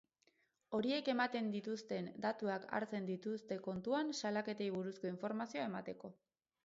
Horiek 0.77 1.09
ematen 1.13 1.51
dituzten 1.55 2.09
datuak 2.25 2.65
hartzen 2.77 3.11
dituzte 3.11 3.59
kontuan 3.69 4.13
salaketei 4.23 4.71
buruzko 4.79 5.13
informazioa 5.15 5.69
emateko. 5.73 6.13